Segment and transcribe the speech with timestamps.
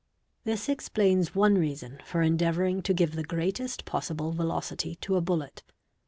[0.01, 5.15] ON Ee This explains one reason for endeavouring to give the greatest possible velocity to
[5.15, 5.61] a bullet.